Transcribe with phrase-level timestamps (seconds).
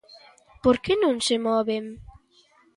[0.63, 1.85] ¿Por que non se moven?